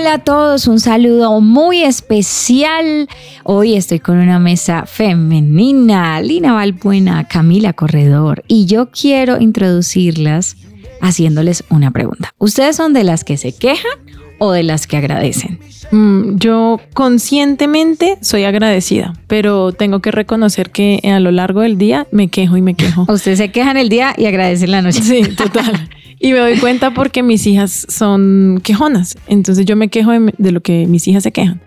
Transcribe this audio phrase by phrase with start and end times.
[0.00, 3.06] Hola, a todos, un saludo muy especial.
[3.44, 10.56] Hoy estoy con una mesa femenina, Lina Valbuena, Camila Corredor, y yo quiero introducirlas
[11.02, 12.32] haciéndoles una pregunta.
[12.38, 13.92] ¿Ustedes son de las que se quejan
[14.38, 15.60] o de las que agradecen?
[15.90, 22.06] Mm, yo conscientemente soy agradecida, pero tengo que reconocer que a lo largo del día
[22.10, 23.04] me quejo y me quejo.
[23.12, 25.02] Ustedes se quejan el día y agradecen la noche.
[25.02, 25.90] Sí, total.
[26.20, 29.16] Y me doy cuenta porque mis hijas son quejonas.
[29.26, 31.60] Entonces yo me quejo de, lo que mis hijas se quejan,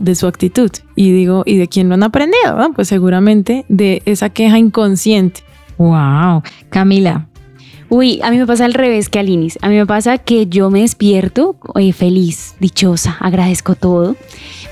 [0.00, 0.70] de su actitud.
[0.94, 2.56] Y digo, ¿y de quién lo han aprendido?
[2.56, 2.72] no?
[2.72, 5.40] Pues seguramente de esa queja inconsciente.
[5.78, 6.42] Wow.
[6.70, 7.26] Camila,
[7.94, 9.58] Uy, a mí me pasa al revés que a Linis.
[9.60, 14.16] A mí me pasa que yo me despierto eh, feliz, dichosa, agradezco todo.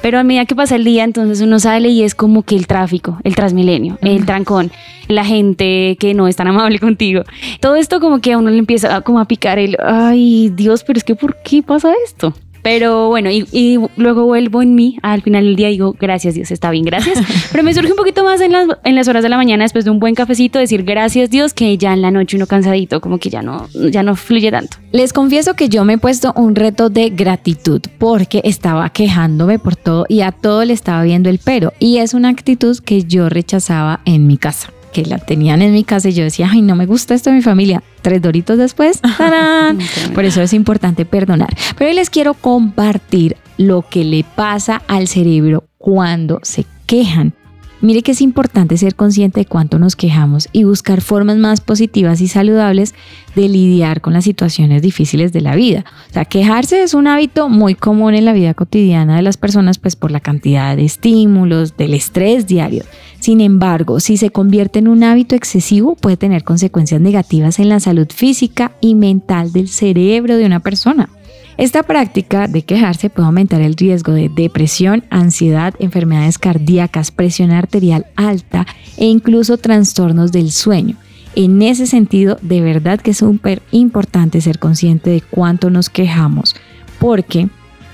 [0.02, 2.66] Pero a medida que pasa el día, entonces uno sale y es como que el
[2.66, 4.70] tráfico, el transmilenio, el trancón,
[5.08, 7.22] la gente que no es tan amable contigo.
[7.60, 10.84] Todo esto como que a uno le empieza a- como a picar el, ay Dios,
[10.84, 12.32] pero es que ¿por qué pasa esto?
[12.62, 16.34] Pero bueno, y, y luego vuelvo en mí al final del día y digo, gracias
[16.34, 17.18] Dios, está bien, gracias.
[17.52, 19.84] Pero me surge un poquito más en las, en las horas de la mañana después
[19.84, 23.18] de un buen cafecito decir gracias Dios que ya en la noche uno cansadito, como
[23.18, 24.76] que ya no, ya no fluye tanto.
[24.92, 29.76] Les confieso que yo me he puesto un reto de gratitud porque estaba quejándome por
[29.76, 31.72] todo y a todo le estaba viendo el pero.
[31.78, 35.84] Y es una actitud que yo rechazaba en mi casa, que la tenían en mi
[35.84, 37.82] casa y yo decía, ay, no me gusta esto de mi familia.
[38.02, 39.78] Tres doritos después, ¡tarán!
[40.14, 41.54] por eso es importante perdonar.
[41.76, 47.34] Pero hoy les quiero compartir lo que le pasa al cerebro cuando se quejan.
[47.82, 52.20] Mire que es importante ser consciente de cuánto nos quejamos y buscar formas más positivas
[52.20, 52.94] y saludables
[53.34, 55.86] de lidiar con las situaciones difíciles de la vida.
[56.10, 59.78] O sea, quejarse es un hábito muy común en la vida cotidiana de las personas,
[59.78, 62.84] pues por la cantidad de estímulos, del estrés diario.
[63.20, 67.78] Sin embargo, si se convierte en un hábito excesivo, puede tener consecuencias negativas en la
[67.78, 71.10] salud física y mental del cerebro de una persona.
[71.58, 78.06] Esta práctica de quejarse puede aumentar el riesgo de depresión, ansiedad, enfermedades cardíacas, presión arterial
[78.16, 78.66] alta
[78.96, 80.96] e incluso trastornos del sueño.
[81.36, 86.56] En ese sentido, de verdad que es súper importante ser consciente de cuánto nos quejamos,
[86.98, 87.50] porque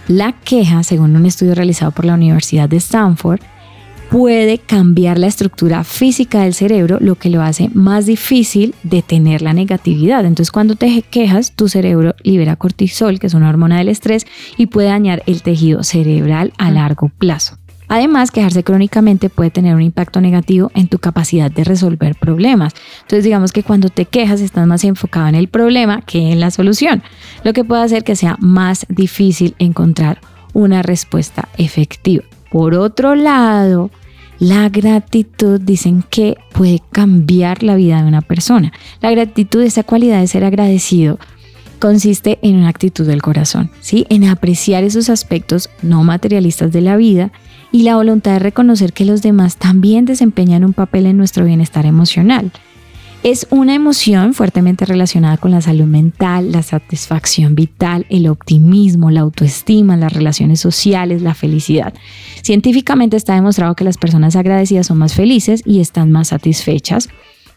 [0.07, 3.41] la queja, según un estudio realizado por la Universidad de Stanford,
[4.11, 9.53] puede cambiar la estructura física del cerebro, lo que lo hace más difícil detener la
[9.53, 10.25] negatividad.
[10.25, 14.67] Entonces, cuando te quejas, tu cerebro libera cortisol, que es una hormona del estrés, y
[14.67, 17.59] puede dañar el tejido cerebral a largo plazo.
[17.89, 22.75] Además, quejarse crónicamente puede tener un impacto negativo en tu capacidad de resolver problemas.
[23.03, 26.51] Entonces, digamos que cuando te quejas estás más enfocado en el problema que en la
[26.51, 27.03] solución,
[27.45, 30.21] lo que puede hacer que sea más difícil encontrar
[30.53, 32.25] una respuesta efectiva.
[32.51, 33.91] Por otro lado,
[34.39, 38.73] la gratitud dicen que puede cambiar la vida de una persona.
[39.01, 41.19] La gratitud, esa cualidad de ser agradecido,
[41.79, 44.07] consiste en una actitud del corazón, ¿sí?
[44.09, 47.33] En apreciar esos aspectos no materialistas de la vida
[47.73, 51.87] y la voluntad de reconocer que los demás también desempeñan un papel en nuestro bienestar
[51.87, 52.53] emocional.
[53.27, 59.23] Es una emoción fuertemente relacionada con la salud mental, la satisfacción vital, el optimismo, la
[59.23, 61.93] autoestima, las relaciones sociales, la felicidad.
[62.43, 67.09] Científicamente está demostrado que las personas agradecidas son más felices y están más satisfechas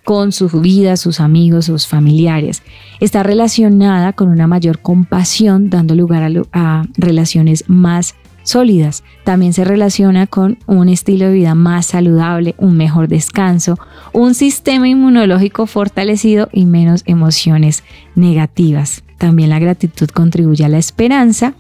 [0.03, 2.63] con su vida, sus amigos, sus familiares.
[3.00, 8.16] Está relacionada con una mayor compasión, dando lugar a, a relaciones más
[8.49, 9.03] sólidas.
[9.23, 13.77] También se relaciona con un estilo de vida más saludable, un mejor descanso,
[14.11, 17.83] un sistema inmunológico fortalecido y menos emociones
[18.15, 19.03] negativas.
[19.17, 21.53] También la gratitud contribuye a la esperanza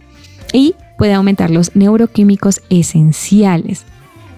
[0.53, 3.85] y puede aumentar los neuroquímicos esenciales.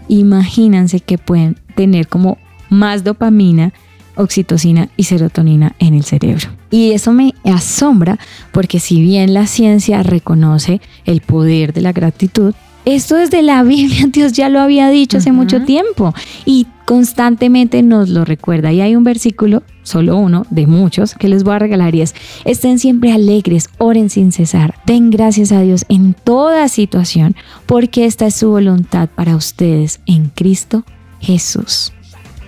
[0.08, 2.38] Imagínense que pueden tener como
[2.70, 3.74] más dopamina,
[4.22, 6.50] oxitocina y serotonina en el cerebro.
[6.70, 8.18] Y eso me asombra
[8.52, 12.54] porque si bien la ciencia reconoce el poder de la gratitud,
[12.86, 16.14] esto desde la Biblia Dios ya lo había dicho hace mucho tiempo
[16.46, 18.72] y constantemente nos lo recuerda.
[18.74, 22.16] Y hay un versículo, solo uno de muchos, que les voy a regalar y es,
[22.44, 27.36] estén siempre alegres, oren sin cesar, den gracias a Dios en toda situación,
[27.66, 30.84] porque esta es su voluntad para ustedes en Cristo
[31.20, 31.94] Jesús.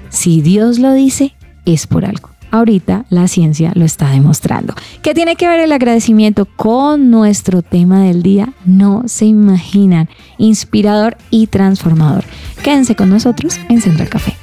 [0.09, 1.33] Si Dios lo dice,
[1.65, 2.29] es por algo.
[2.51, 4.75] Ahorita la ciencia lo está demostrando.
[5.01, 8.53] ¿Qué tiene que ver el agradecimiento con nuestro tema del día?
[8.63, 10.07] No se imaginan.
[10.37, 12.25] Inspirador y transformador.
[12.61, 14.35] Quédense con nosotros en Central Café.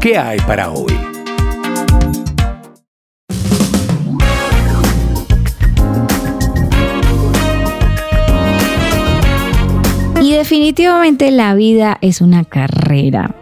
[0.00, 1.07] ¿Qué hay para hoy?
[10.48, 13.34] Definitivamente la vida es una carrera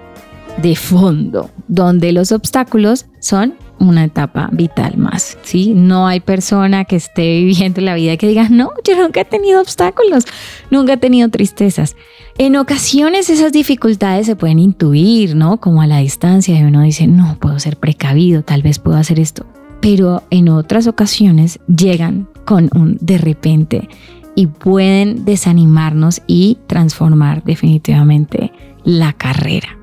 [0.60, 5.72] de fondo, donde los obstáculos son una etapa vital más, ¿sí?
[5.72, 9.60] No hay persona que esté viviendo la vida que diga, no, yo nunca he tenido
[9.60, 10.24] obstáculos,
[10.72, 11.94] nunca he tenido tristezas.
[12.38, 15.60] En ocasiones esas dificultades se pueden intuir, ¿no?
[15.60, 19.20] Como a la distancia y uno dice, no, puedo ser precavido, tal vez puedo hacer
[19.20, 19.46] esto.
[19.80, 23.88] Pero en otras ocasiones llegan con un de repente
[24.36, 28.52] y pueden desanimarnos y transformar definitivamente
[28.84, 29.76] la carrera.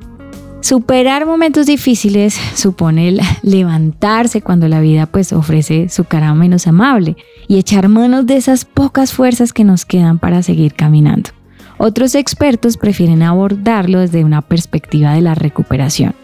[0.62, 7.18] Superar momentos difíciles supone el levantarse cuando la vida pues ofrece su cara menos amable
[7.50, 11.32] y echar manos de esas pocas fuerzas que nos quedan para seguir caminando.
[11.78, 16.16] Otros expertos prefieren abordarlo desde una perspectiva de la recuperación,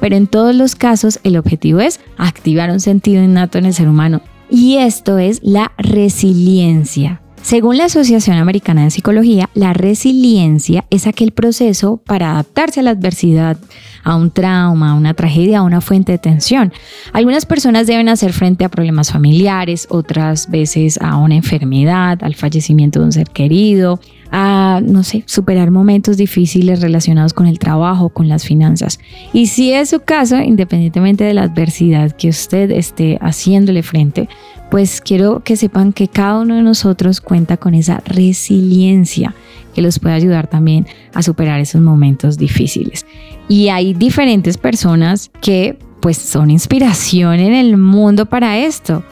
[0.00, 3.88] pero en todos los casos el objetivo es activar un sentido innato en el ser
[3.88, 7.21] humano y esto es la resiliencia.
[7.42, 12.90] Según la Asociación Americana de Psicología, la resiliencia es aquel proceso para adaptarse a la
[12.90, 13.58] adversidad,
[14.04, 16.72] a un trauma, a una tragedia, a una fuente de tensión.
[17.12, 23.00] Algunas personas deben hacer frente a problemas familiares, otras veces a una enfermedad, al fallecimiento
[23.00, 24.00] de un ser querido,
[24.32, 28.98] a, no sé, superar momentos difíciles relacionados con el trabajo, con las finanzas.
[29.34, 34.28] Y si es su caso, independientemente de la adversidad que usted esté haciéndole frente,
[34.70, 39.34] pues quiero que sepan que cada uno de nosotros cuenta con esa resiliencia
[39.74, 43.06] que los puede ayudar también a superar esos momentos difíciles.
[43.48, 49.04] Y hay diferentes personas que pues son inspiración en el mundo para esto.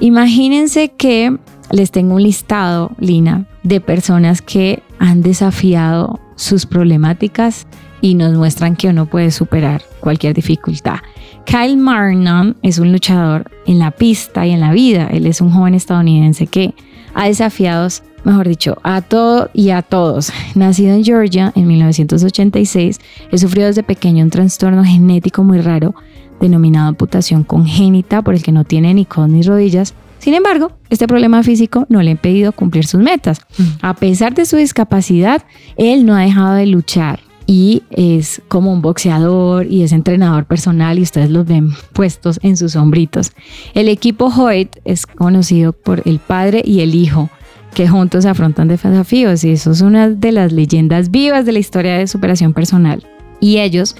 [0.00, 1.36] Imagínense que
[1.70, 7.66] les tengo un listado, Lina, de personas que han desafiado sus problemáticas
[8.00, 10.98] y nos muestran que uno puede superar cualquier dificultad.
[11.46, 15.08] Kyle Marnon es un luchador en la pista y en la vida.
[15.10, 16.74] Él es un joven estadounidense que
[17.14, 17.88] ha desafiado,
[18.22, 20.32] mejor dicho, a todo y a todos.
[20.54, 23.00] Nacido en Georgia en 1986,
[23.32, 25.94] él sufrió desde pequeño un trastorno genético muy raro
[26.40, 29.94] denominado amputación congénita por el que no tiene ni codos ni rodillas.
[30.26, 33.42] Sin embargo, este problema físico no le ha impedido cumplir sus metas.
[33.80, 35.44] A pesar de su discapacidad,
[35.76, 40.98] él no ha dejado de luchar y es como un boxeador y es entrenador personal
[40.98, 43.34] y ustedes los ven puestos en sus hombritos.
[43.72, 47.30] El equipo Hoyt es conocido por el padre y el hijo
[47.72, 51.98] que juntos afrontan desafíos y eso es una de las leyendas vivas de la historia
[51.98, 53.06] de superación personal.
[53.38, 53.94] Y ellos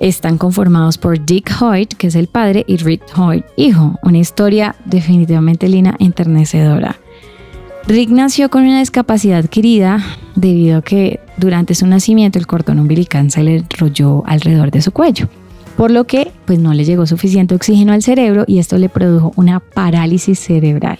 [0.00, 3.98] están conformados por Dick Hoyt, que es el padre, y Rick Hoyt, hijo.
[4.02, 6.96] Una historia definitivamente lina enternecedora.
[7.86, 10.04] Rick nació con una discapacidad adquirida
[10.34, 14.92] debido a que durante su nacimiento el cordón umbilical se le enrolló alrededor de su
[14.92, 15.28] cuello,
[15.76, 19.32] por lo que pues no le llegó suficiente oxígeno al cerebro y esto le produjo
[19.36, 20.98] una parálisis cerebral.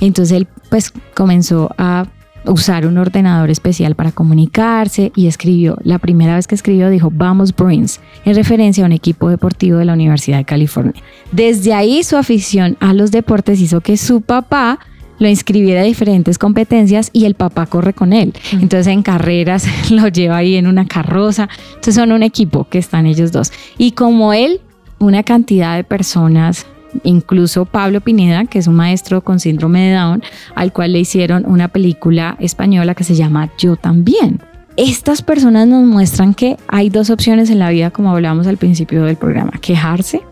[0.00, 2.06] Entonces él pues comenzó a
[2.46, 7.54] usar un ordenador especial para comunicarse y escribió, la primera vez que escribió dijo Vamos
[7.54, 10.94] Bruins, en referencia a un equipo deportivo de la Universidad de California.
[11.30, 14.78] Desde ahí su afición a los deportes hizo que su papá
[15.18, 18.32] lo inscribiera a diferentes competencias y el papá corre con él.
[18.52, 21.48] Entonces en carreras lo lleva ahí en una carroza.
[21.68, 23.52] Entonces son un equipo que están ellos dos.
[23.78, 24.60] Y como él,
[24.98, 26.66] una cantidad de personas
[27.04, 30.22] incluso Pablo Pineda, que es un maestro con síndrome de Down,
[30.54, 34.40] al cual le hicieron una película española que se llama Yo también.
[34.76, 39.04] Estas personas nos muestran que hay dos opciones en la vida, como hablábamos al principio
[39.04, 40.22] del programa, quejarse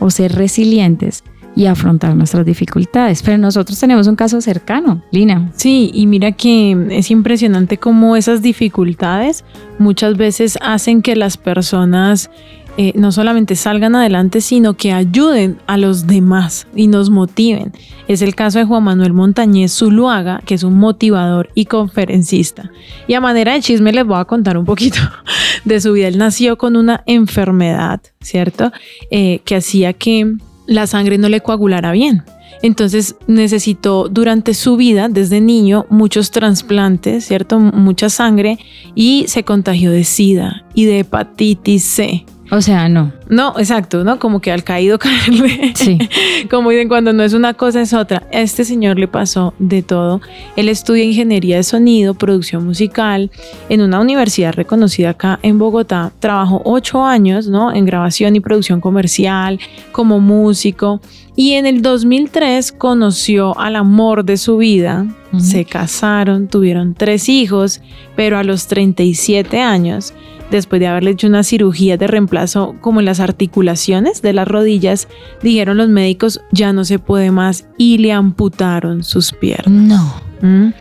[0.00, 1.22] o ser resilientes
[1.56, 3.22] y afrontar nuestras dificultades.
[3.22, 5.50] Pero nosotros tenemos un caso cercano, Lina.
[5.54, 9.44] Sí, y mira que es impresionante cómo esas dificultades
[9.78, 12.30] muchas veces hacen que las personas
[12.76, 17.72] eh, no solamente salgan adelante, sino que ayuden a los demás y nos motiven.
[18.08, 22.70] Es el caso de Juan Manuel Montañez Zuluaga, que es un motivador y conferencista.
[23.06, 24.98] Y a manera de chisme les voy a contar un poquito
[25.64, 26.08] de su vida.
[26.08, 28.72] Él nació con una enfermedad, ¿cierto?
[29.10, 30.34] Eh, que hacía que
[30.66, 32.24] la sangre no le coagulara bien.
[32.62, 37.60] Entonces necesitó durante su vida, desde niño, muchos trasplantes, ¿cierto?
[37.60, 38.58] Mucha sangre
[38.94, 42.24] y se contagió de SIDA y de hepatitis C.
[42.50, 43.12] O sea, no.
[43.28, 44.18] No, exacto, ¿no?
[44.18, 45.72] Como que al caído caerle.
[45.74, 45.98] Sí.
[46.50, 48.28] Como dicen, cuando no es una cosa es otra.
[48.32, 50.20] A este señor le pasó de todo.
[50.56, 53.30] Él estudia ingeniería de sonido, producción musical
[53.68, 56.12] en una universidad reconocida acá en Bogotá.
[56.20, 57.72] Trabajó ocho años, ¿no?
[57.72, 59.58] En grabación y producción comercial,
[59.90, 61.00] como músico.
[61.36, 65.06] Y en el 2003 conoció al amor de su vida.
[65.38, 67.80] Se casaron, tuvieron tres hijos,
[68.14, 70.14] pero a los 37 años
[70.56, 75.08] después de haberle hecho una cirugía de reemplazo como en las articulaciones de las rodillas,
[75.42, 79.68] dijeron los médicos ya no se puede más y le amputaron sus piernas.
[79.68, 80.14] No.
[80.40, 80.72] ¿Mm?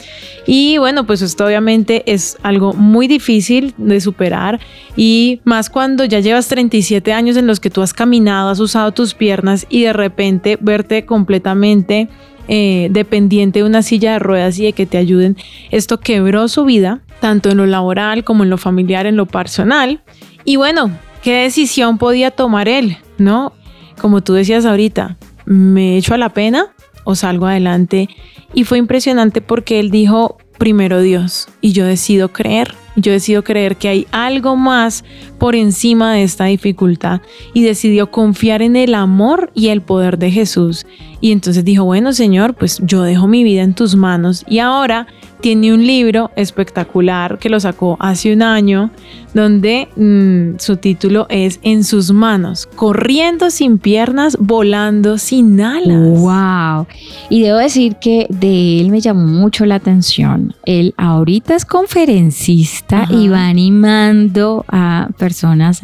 [0.46, 4.60] Y bueno, pues esto obviamente es algo muy difícil de superar
[4.96, 8.92] y más cuando ya llevas 37 años en los que tú has caminado, has usado
[8.92, 12.10] tus piernas y de repente verte completamente
[12.48, 15.38] eh, dependiente de una silla de ruedas y de que te ayuden.
[15.72, 20.02] Esto quebró su vida, tanto en lo laboral como en lo familiar, en lo personal.
[20.46, 22.98] Y bueno, ¿qué decisión podía tomar él?
[23.18, 23.54] ¿No?
[24.00, 26.68] Como tú decías ahorita, ¿me echo a la pena
[27.06, 28.10] o salgo adelante?
[28.54, 32.74] Y fue impresionante porque él dijo, primero Dios, y yo decido creer.
[32.96, 35.04] Yo decido creer que hay algo más
[35.40, 37.22] por encima de esta dificultad
[37.54, 40.86] y decidió confiar en el amor y el poder de Jesús.
[41.24, 45.08] Y entonces dijo, bueno Señor, pues yo dejo mi vida en tus manos y ahora
[45.40, 48.92] tiene un libro espectacular que lo sacó hace un año,
[49.34, 56.20] donde mm, su título es En sus manos, corriendo sin piernas, volando sin alas.
[56.20, 56.88] Wow.
[57.30, 60.54] Y debo decir que de él me llamó mucho la atención.
[60.66, 63.14] Él ahorita es conferencista Ajá.
[63.14, 65.84] y va animando a personas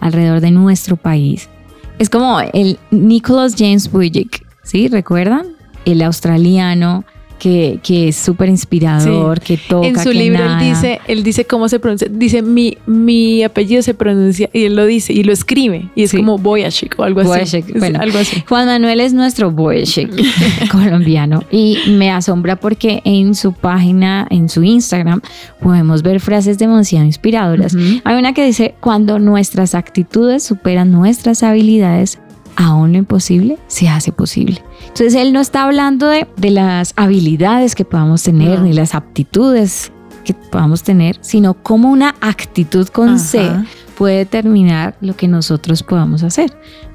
[0.00, 1.50] alrededor de nuestro país.
[1.98, 4.88] Es como el Nicholas James Vujicic, ¿sí?
[4.88, 5.46] ¿Recuerdan?
[5.84, 7.04] El australiano
[7.38, 9.86] que, que es súper inspirador, que toca.
[9.86, 13.80] en su que libro él dice, él dice cómo se pronuncia, dice mi, mi apellido
[13.80, 16.16] se pronuncia y él lo dice y lo escribe y es Sí.
[16.16, 17.62] como Boyashik o algo así.
[17.78, 18.00] Bueno.
[18.02, 18.42] algo así.
[18.48, 20.10] Juan Manuel es nuestro Wojciech
[20.72, 25.20] colombiano y me asombra porque en su página, en su Instagram,
[25.62, 27.76] podemos ver frases demasiado inspiradoras.
[28.02, 32.18] Hay una que dice, cuando nuestras actitudes superan nuestras habilidades,
[32.60, 34.62] aún lo imposible se hace posible.
[34.82, 38.64] Entonces él no está hablando de, de las habilidades que podamos tener No.
[38.66, 39.92] ni las aptitudes
[40.24, 43.64] que podamos tener, sino como una actitud con C Ajá.
[43.96, 46.52] puede determinar lo que nosotros podamos hacer.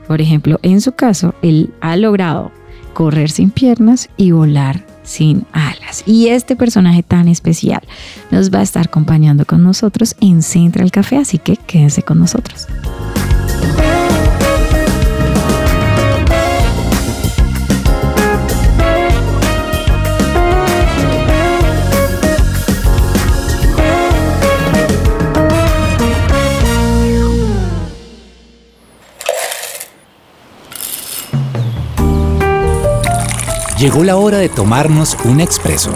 [0.08, 2.52] Por ejemplo, en su caso, él ha logrado
[2.94, 6.04] correr sin piernas y volar sin alas.
[6.06, 7.82] Y este personaje tan especial
[8.32, 12.68] nos va a estar acompañando con nosotros en Central Café, así que quédense con nosotros.
[33.84, 35.92] Llegó la hora de tomarnos un expreso.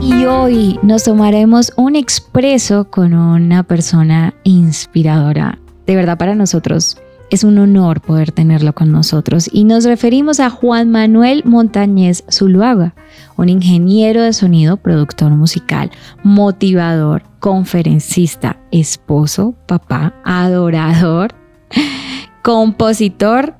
[0.00, 5.58] Y hoy nos tomaremos un expreso con una persona inspiradora.
[5.84, 6.98] De verdad para nosotros
[7.30, 12.94] es un honor poder tenerlo con nosotros y nos referimos a Juan Manuel Montañez Zuluaga,
[13.36, 15.90] un ingeniero de sonido, productor musical,
[16.22, 21.34] motivador, conferencista, esposo, papá, adorador,
[22.42, 23.56] compositor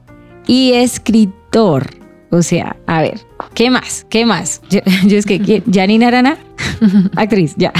[0.47, 1.91] y escritor.
[2.31, 3.19] O sea, a ver,
[3.55, 4.07] ¿qué más?
[4.09, 4.63] ¿Qué más?
[4.71, 5.65] Yo, es que.
[5.71, 6.39] Janine Arana,
[7.17, 7.73] actriz, ya.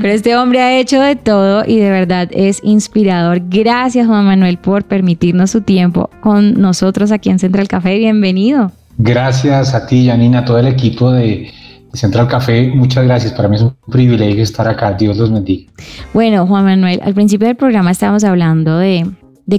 [0.00, 3.42] Pero este hombre ha hecho de todo y de verdad es inspirador.
[3.48, 7.98] Gracias, Juan Manuel, por permitirnos su tiempo con nosotros aquí en Central Café.
[7.98, 8.70] Bienvenido.
[8.98, 11.52] Gracias a ti, Janina, a todo el equipo de
[11.92, 12.68] Central Café.
[12.74, 13.32] Muchas gracias.
[13.32, 14.92] Para mí es un privilegio estar acá.
[14.92, 15.70] Dios los bendiga.
[16.14, 19.10] Bueno, Juan Manuel, al principio del programa estábamos hablando de,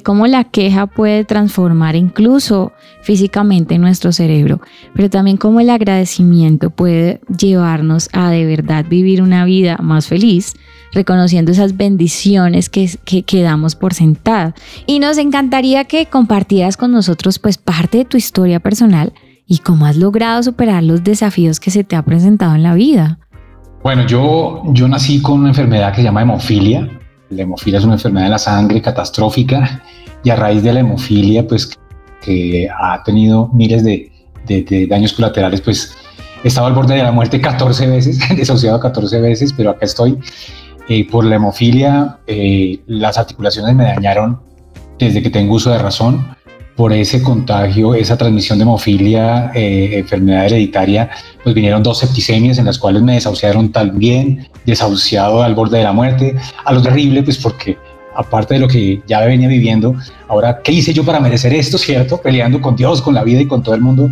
[0.03, 2.71] cómo la queja puede transformar incluso
[3.01, 4.61] físicamente nuestro cerebro,
[4.93, 10.53] pero también cómo el agradecimiento puede llevarnos a de verdad vivir una vida más feliz,
[10.93, 14.55] reconociendo esas bendiciones que, que, que damos por sentada.
[14.85, 19.11] Y nos encantaría que compartieras con nosotros pues parte de tu historia personal
[19.51, 23.19] y cómo has logrado superar los desafíos que se te ha presentado en la vida.
[23.83, 26.87] Bueno, yo, yo nací con una enfermedad que se llama hemofilia.
[27.29, 29.83] La hemofilia es una enfermedad de la sangre catastrófica
[30.23, 31.77] y a raíz de la hemofilia, pues
[32.21, 34.09] que ha tenido miles de,
[34.89, 35.97] daños colaterales, pues
[36.45, 40.17] he estado al borde de la muerte 14 veces, desahuciado 14 veces, pero acá estoy.
[40.87, 44.39] Eh, por la hemofilia, eh, las articulaciones me dañaron
[44.97, 46.37] desde que tengo uso de razón.
[46.75, 51.09] Por ese contagio, esa transmisión de hemofilia, eh, enfermedad hereditaria,
[51.43, 55.93] pues vinieron dos septicemias en las cuales me desahuciaron también, desahuciado al borde de la
[55.93, 56.35] muerte.
[56.63, 57.77] A lo terrible, pues porque
[58.15, 59.95] aparte de lo que ya venía viviendo,
[60.27, 62.21] ahora, ¿qué hice yo para merecer esto, cierto?
[62.21, 64.09] Peleando con Dios, con la vida y con todo el mundo.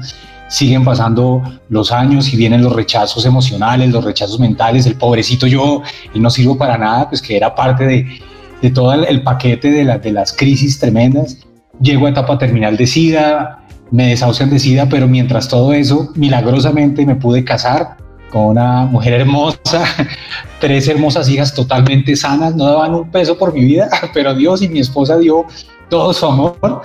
[0.50, 5.84] Siguen pasando los años y vienen los rechazos emocionales, los rechazos mentales, el pobrecito yo,
[6.14, 10.34] y no sirvo para nada, pues que era parte de, todo el, paquete de las
[10.34, 11.38] crisis tremendas.
[11.82, 17.06] Llego a etapa terminal de SIDA, me desahucian de SIDA, pero mientras todo eso, milagrosamente
[17.06, 17.98] me pude casar
[18.30, 19.84] con una mujer hermosa,
[20.60, 24.70] tres hermosas hijas totalmente sanas, no daban un peso por mi vida, pero Dios y
[24.70, 25.46] mi esposa dio
[25.90, 26.82] todo su amor.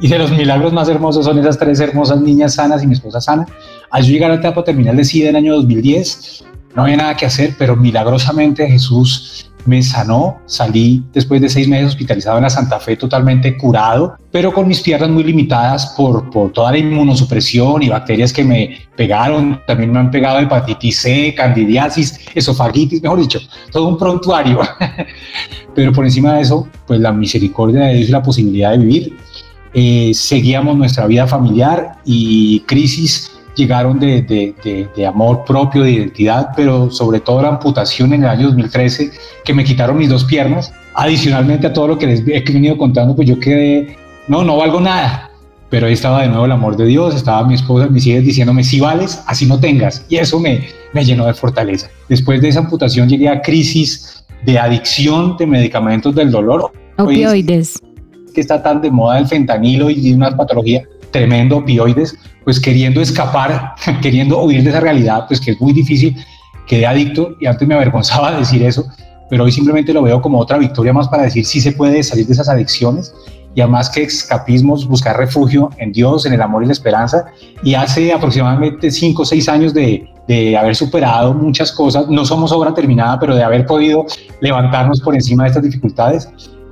[0.00, 3.20] Y de los milagros más hermosos son esas tres hermosas niñas sanas y mi esposa
[3.20, 3.46] sana.
[3.90, 6.44] Al yo llegar a la etapa terminal de SIDA en el año 2010,
[6.74, 11.88] no había nada que hacer, pero milagrosamente Jesús me sanó, salí después de seis meses
[11.88, 16.52] hospitalizado en la Santa Fe totalmente curado, pero con mis piernas muy limitadas por, por
[16.52, 22.20] toda la inmunosupresión y bacterias que me pegaron, también me han pegado hepatitis C, candidiasis,
[22.34, 23.40] esofagitis, mejor dicho,
[23.70, 24.60] todo un prontuario.
[25.74, 29.16] pero por encima de eso, pues la misericordia de Dios y la posibilidad de vivir.
[29.74, 36.50] Eh, seguíamos nuestra vida familiar y crisis llegaron de, de, de, amor propio, de identidad,
[36.56, 39.10] pero sobre todo la amputación en el año 2013,
[39.44, 40.72] que me quitaron mis dos piernas.
[40.94, 43.96] Adicionalmente a todo lo que les he venido contando, pues yo quedé,
[44.28, 45.30] no, no valgo nada.
[45.70, 48.62] Pero ahí estaba de nuevo el amor de Dios, estaba mi esposa, mis hijas diciéndome,
[48.62, 50.04] si vales, así no tengas.
[50.10, 51.88] Y eso me, me llenó de fortaleza.
[52.10, 56.72] Después de esa amputación llegué a crisis de adicción de medicamentos del dolor.
[56.98, 57.80] Opioides.
[58.34, 63.74] Que está tan de moda el fentanilo y una patología tremendo, opioides, pues queriendo escapar,
[64.02, 66.16] queriendo huir de esa realidad, pues que es muy difícil,
[66.66, 68.84] quedé adicto y antes me avergonzaba decir eso,
[69.30, 72.26] pero hoy simplemente lo veo como otra victoria más para decir si se puede salir
[72.26, 73.14] de esas adicciones
[73.54, 77.26] y además que escapismos, buscar refugio en Dios, en el amor y la esperanza.
[77.62, 82.50] Y hace aproximadamente cinco o seis años de, de, haber superado muchas cosas, no somos
[82.52, 84.06] obra terminada, pero de haber podido
[84.40, 86.28] levantarnos por encima de estas dificultades,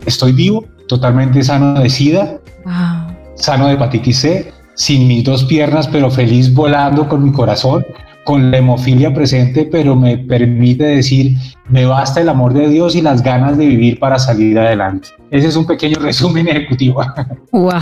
[0.07, 2.41] estoy vivo, totalmente sano de SIDA,
[3.35, 7.85] sano de hepatitis C, sin mis dos piernas, pero feliz volando con mi corazón,
[8.25, 11.37] con la hemofilia presente, pero me permite decir,
[11.69, 15.09] me basta el amor de Dios y las ganas de vivir para salir adelante.
[15.31, 17.03] Ese es un pequeño resumen ejecutivo.
[17.53, 17.73] ¡Wow!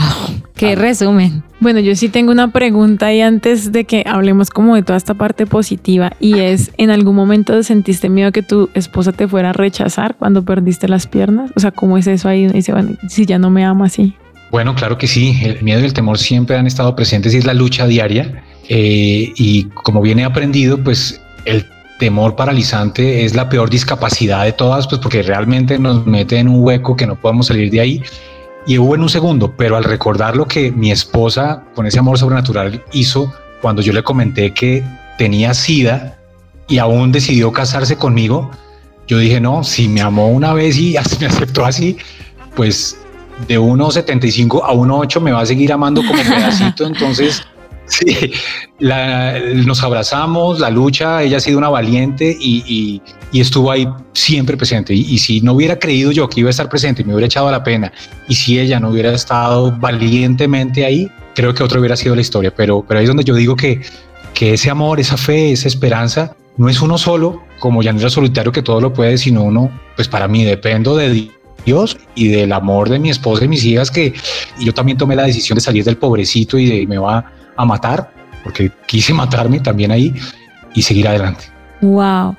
[0.56, 1.44] ¡Qué resumen!
[1.60, 5.14] Bueno, yo sí tengo una pregunta y antes de que hablemos como de toda esta
[5.14, 9.52] parte positiva y es, ¿en algún momento sentiste miedo que tu esposa te fuera a
[9.52, 11.52] rechazar cuando perdiste las piernas?
[11.54, 12.48] O sea, ¿cómo es eso ahí?
[12.48, 14.16] Dice, bueno, si ya no me ama así.
[14.50, 15.38] Bueno, claro que sí.
[15.42, 18.44] El miedo y el temor siempre han estado presentes y es la lucha diaria.
[18.68, 21.66] Eh, y como viene aprendido, pues el
[21.98, 26.62] temor paralizante es la peor discapacidad de todas, pues porque realmente nos mete en un
[26.62, 28.02] hueco que no podemos salir de ahí.
[28.66, 32.18] Y hubo en un segundo, pero al recordar lo que mi esposa con ese amor
[32.18, 33.32] sobrenatural hizo
[33.62, 34.84] cuando yo le comenté que
[35.16, 36.18] tenía sida
[36.68, 38.50] y aún decidió casarse conmigo,
[39.06, 41.96] yo dije, no, si me amó una vez y me aceptó así,
[42.54, 42.98] pues
[43.46, 47.42] de 1,75 a 1,8 me va a seguir amando como pedacito, entonces
[47.88, 48.32] sí,
[48.80, 54.94] nos abrazamos, la lucha, ella ha sido una valiente y, estuvo ahí siempre presente.
[54.94, 57.62] Y, si no hubiera creído yo que iba a estar presente, me hubiera echado la
[57.62, 57.92] pena,
[58.28, 62.52] y si ella no hubiera estado valientemente ahí, creo que otro hubiera sido la historia.
[62.54, 63.80] Pero, pero ahí es donde yo digo que,
[64.34, 68.62] que ese amor, esa fe, esa esperanza, no es uno solo, como Llanera Solitario que
[68.62, 71.37] todo lo puede, sino uno, pues para mí dependo de Dios
[72.14, 74.14] Y del amor de mi esposa y mis hijas que
[74.60, 77.24] yo también tomé la decisión de salir del pobrecito y me va
[77.56, 78.10] a matar
[78.42, 80.14] porque quise matarme también ahí
[80.74, 81.44] y seguir adelante.
[81.80, 82.36] Wow.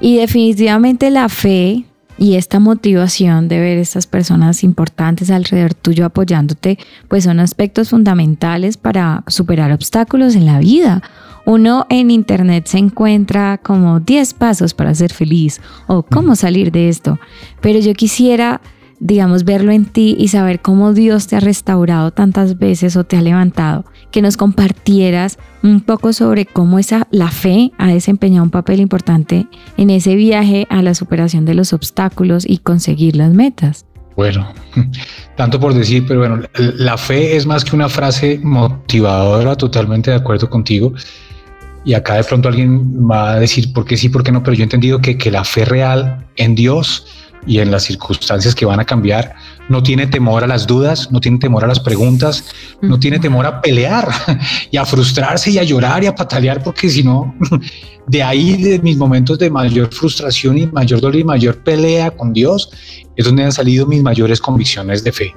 [0.00, 1.84] Y definitivamente la fe
[2.18, 8.76] y esta motivación de ver estas personas importantes alrededor tuyo apoyándote, pues son aspectos fundamentales
[8.76, 11.02] para superar obstáculos en la vida.
[11.44, 16.88] Uno en internet se encuentra como 10 pasos para ser feliz o cómo salir de
[16.88, 17.18] esto,
[17.60, 18.60] pero yo quisiera,
[19.00, 23.16] digamos, verlo en ti y saber cómo Dios te ha restaurado tantas veces o te
[23.16, 28.50] ha levantado, que nos compartieras un poco sobre cómo esa la fe ha desempeñado un
[28.50, 33.84] papel importante en ese viaje a la superación de los obstáculos y conseguir las metas.
[34.14, 34.52] Bueno,
[35.36, 40.18] tanto por decir, pero bueno, la fe es más que una frase motivadora, totalmente de
[40.18, 40.92] acuerdo contigo.
[41.84, 44.54] Y acá de pronto alguien va a decir por qué sí, por qué no, pero
[44.54, 47.06] yo he entendido que, que la fe real en Dios
[47.46, 49.34] y en las circunstancias que van a cambiar
[49.68, 52.44] no tiene temor a las dudas, no tiene temor a las preguntas,
[52.80, 54.08] no tiene temor a pelear
[54.70, 57.34] y a frustrarse y a llorar y a patalear, porque si no,
[58.06, 62.32] de ahí de mis momentos de mayor frustración y mayor dolor y mayor pelea con
[62.32, 62.70] Dios,
[63.16, 65.34] es donde han salido mis mayores convicciones de fe.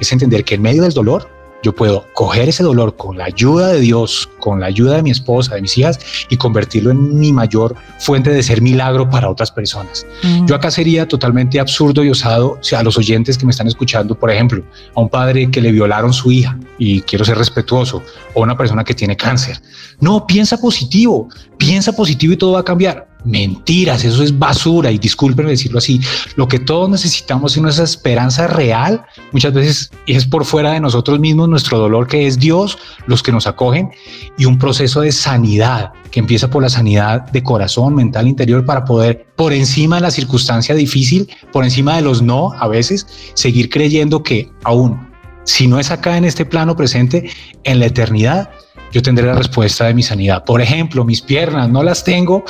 [0.00, 1.28] Es entender que en medio del dolor
[1.62, 5.10] yo puedo coger ese dolor con la ayuda de Dios, con la ayuda de mi
[5.10, 9.50] esposa, de mis hijas y convertirlo en mi mayor fuente de ser milagro para otras
[9.50, 10.06] personas.
[10.22, 10.46] Mm.
[10.46, 14.14] Yo acá sería totalmente absurdo y osado si a los oyentes que me están escuchando,
[14.14, 14.62] por ejemplo,
[14.94, 18.02] a un padre que le violaron su hija y quiero ser respetuoso,
[18.34, 19.60] o una persona que tiene cáncer.
[20.00, 24.98] No, piensa positivo, piensa positivo y todo va a cambiar Mentiras, eso es basura y
[24.98, 26.00] discúlpenme decirlo así.
[26.36, 29.04] Lo que todos necesitamos es una esperanza real.
[29.32, 33.32] Muchas veces es por fuera de nosotros mismos nuestro dolor, que es Dios, los que
[33.32, 33.90] nos acogen,
[34.38, 38.84] y un proceso de sanidad que empieza por la sanidad de corazón, mental, interior, para
[38.84, 43.68] poder, por encima de la circunstancia difícil, por encima de los no, a veces, seguir
[43.68, 45.10] creyendo que aún,
[45.44, 47.28] si no es acá en este plano presente,
[47.64, 48.50] en la eternidad,
[48.92, 50.44] yo tendré la respuesta de mi sanidad.
[50.44, 52.44] Por ejemplo, mis piernas no las tengo,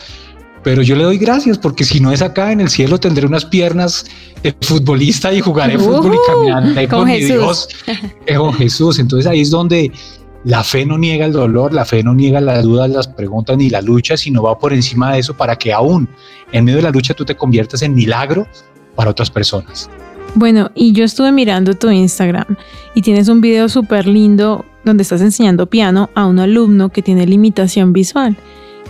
[0.67, 3.45] pero yo le doy gracias porque si no es acá en el cielo tendré unas
[3.45, 4.05] piernas
[4.43, 7.69] de futbolista y jugaré fútbol y caminaré con, mi Dios,
[8.27, 8.99] eh, con Jesús.
[8.99, 9.93] Entonces ahí es donde
[10.43, 13.71] la fe no niega el dolor, la fe no niega las dudas, las preguntas ni
[13.71, 16.09] la lucha, sino va por encima de eso para que aún
[16.51, 18.49] en medio de la lucha tú te conviertas en milagro
[18.97, 19.89] para otras personas.
[20.35, 22.57] Bueno, y yo estuve mirando tu Instagram
[22.93, 27.25] y tienes un video súper lindo donde estás enseñando piano a un alumno que tiene
[27.25, 28.37] limitación visual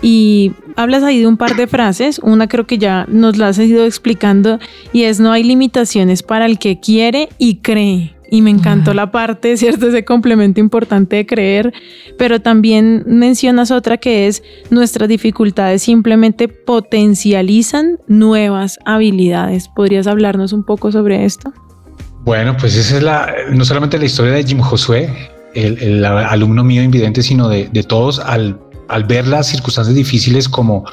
[0.02, 3.58] y hablas ahí de un par de frases, una creo que ya nos la has
[3.58, 4.58] ido explicando
[4.92, 8.12] y es no hay limitaciones para el que quiere y cree.
[8.28, 9.86] Y me encantó la parte, ¿cierto?
[9.88, 11.72] Ese complemento importante de creer,
[12.18, 19.68] pero también mencionas otra que es nuestras dificultades simplemente potencializan nuevas habilidades.
[19.68, 21.52] ¿Podrías hablarnos un poco sobre esto?
[22.24, 25.08] Bueno, pues esa es la, no solamente la historia de Jim Josué,
[25.54, 30.84] el, alumno mío invidente, sino de, de todos al al ver las circunstancias difíciles como,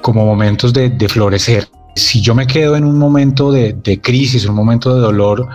[0.00, 1.68] como momentos de, florecer.
[1.94, 5.48] Si yo me quedo en un momento de, de, crisis, un momento de dolor,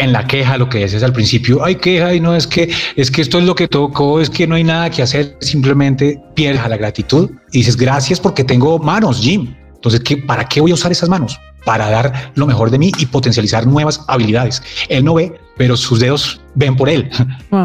[0.00, 3.10] en la queja, lo que dices al principio, hay queja y no es que es
[3.10, 6.66] que esto es lo que tocó, es que no hay nada que hacer, simplemente pierdes
[6.66, 9.54] la gratitud y dices gracias porque tengo manos, Jim.
[9.74, 11.38] Entonces, ¿qué, ¿para qué voy a usar esas manos?
[11.64, 14.62] Para dar lo mejor de mí y potencializar nuevas habilidades.
[14.88, 17.10] Él no ve, pero sus dedos ven por él.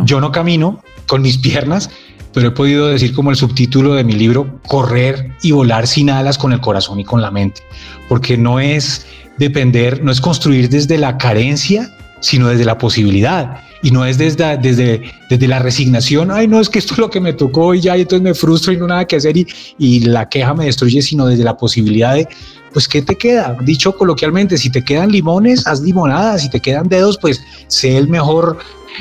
[0.04, 1.90] Yo no camino con mis piernas,
[2.36, 6.38] pero he podido decir como el subtítulo de mi libro, correr y volar sin alas
[6.38, 7.62] con el corazón y con la mente,
[8.10, 13.62] porque no es depender, no es construir desde la carencia, sino desde la posibilidad.
[13.82, 17.10] Y no es desde, desde, desde la resignación, ay, no, es que esto es lo
[17.10, 19.48] que me tocó y ya, y entonces me frustro y no nada que hacer y,
[19.78, 22.28] y la queja me destruye, sino desde la posibilidad de,
[22.74, 23.56] pues, ¿qué te queda?
[23.62, 28.10] Dicho coloquialmente, si te quedan limones, haz limonada, si te quedan dedos, pues sé el
[28.10, 28.58] mejor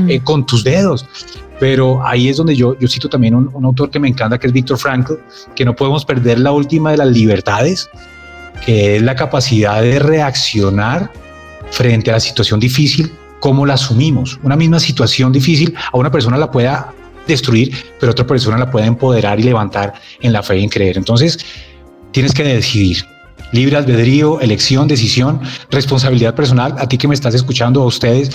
[0.07, 0.25] eh, mm.
[0.25, 1.05] con tus dedos.
[1.61, 4.53] Pero ahí es donde yo, cito también un, un autor que me encanta, que es
[4.53, 5.15] Víctor Frankl,
[5.55, 7.89] que no podemos perder la última de las libertades,
[8.65, 11.11] que es la capacidad de reaccionar
[11.71, 14.39] frente a la situación difícil, cómo la asumimos.
[14.43, 16.93] Una misma situación difícil a una persona la pueda
[17.27, 20.97] destruir, pero otra persona la puede empoderar y levantar en la fe y en creer.
[20.97, 21.39] Entonces,
[22.13, 23.05] tienes que decidir.
[23.53, 25.41] Libre albedrío, elección, decisión,
[25.71, 26.75] responsabilidad personal.
[26.79, 28.31] A ti que me estás escuchando, a ustedes,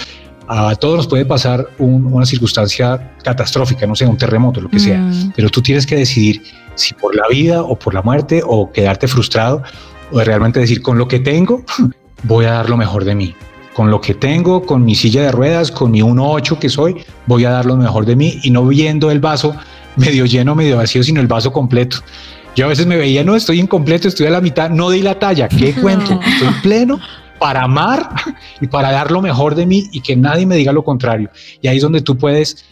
[0.50, 4.98] a todos nos puede pasar una circunstancia catastrófica, no sé, un terremoto, lo que sea,
[4.98, 5.34] mm.
[5.36, 6.42] pero tú tienes que decidir
[6.74, 9.62] si por la vida o por la muerte o quedarte frustrado
[10.12, 11.64] o realmente decir con lo que tengo
[12.24, 13.36] voy a dar lo mejor de mí.
[13.76, 16.96] Con lo que tengo, con mi silla de ruedas, con mi 1.8 que soy,
[17.28, 19.56] voy a dar lo mejor de mí y no viendo el vaso
[19.96, 21.98] medio lleno, medio vacío, sino el vaso completo.
[22.56, 25.20] Yo a veces me veía, no, estoy incompleto, estoy a la mitad, no di la
[25.20, 26.20] talla, ¿qué cuento?
[26.26, 27.00] Estoy pleno
[27.40, 28.10] para amar
[28.62, 31.30] y para dar lo mejor de mí y que nadie me diga lo contrario.
[31.62, 32.66] Y ahí es donde tú puedes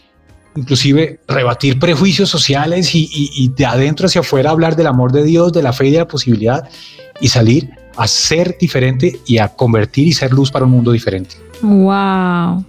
[0.56, 5.62] inclusive rebatir prejuicios sociales y, de adentro hacia afuera hablar del amor de Dios, de
[5.62, 6.68] la fe y de la posibilidad
[7.20, 11.36] y salir a ser diferente y a convertir y ser luz para un mundo diferente.
[11.62, 12.64] Wow.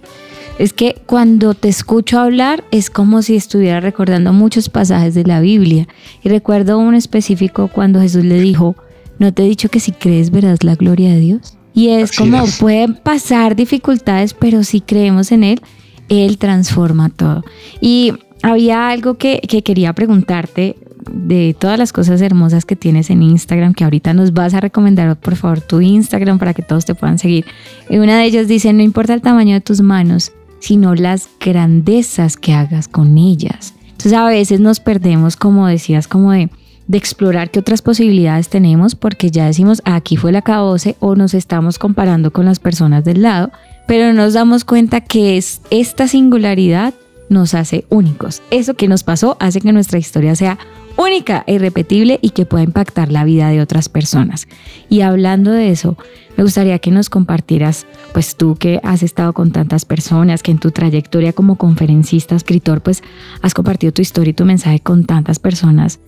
[0.58, 5.40] Es que cuando te escucho hablar es como si estuviera recordando muchos pasajes de la
[5.40, 5.88] Biblia.
[6.22, 8.76] Y recuerdo un específico cuando Jesús le dijo,
[9.18, 11.56] ¿no te he dicho que si crees verás la gloria de Dios?
[11.74, 15.60] Y es como pueden pasar dificultades, pero si creemos en Él,
[16.08, 17.44] Él transforma todo.
[17.80, 20.76] Y había algo que, que quería preguntarte
[21.10, 25.18] de todas las cosas hermosas que tienes en Instagram, que ahorita nos vas a recomendar,
[25.18, 27.44] por favor, tu Instagram para que todos te puedan seguir.
[27.88, 32.36] Y una de ellas dice, no importa el tamaño de tus manos, sino las grandezas
[32.36, 33.74] que hagas con ellas.
[33.90, 36.50] Entonces a veces nos perdemos, como decías, como de
[36.90, 41.34] de explorar qué otras posibilidades tenemos porque ya decimos aquí fue la cabose o nos
[41.34, 43.52] estamos comparando con las personas del lado,
[43.86, 46.92] pero nos damos cuenta que es esta singularidad
[47.28, 48.42] nos hace únicos.
[48.50, 50.58] Eso que nos pasó hace que nuestra historia sea
[50.96, 54.48] única e irrepetible y que pueda impactar la vida de otras personas.
[54.88, 55.96] Y hablando de eso,
[56.36, 60.58] me gustaría que nos compartieras, pues tú que has estado con tantas personas, que en
[60.58, 63.04] tu trayectoria como conferencista, escritor, pues
[63.42, 66.00] has compartido tu historia y tu mensaje con tantas personas